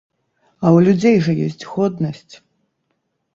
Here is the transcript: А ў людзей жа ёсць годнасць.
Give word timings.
А 0.63 0.67
ў 0.75 0.77
людзей 0.87 1.17
жа 1.27 1.35
ёсць 1.49 1.67
годнасць. 1.75 2.33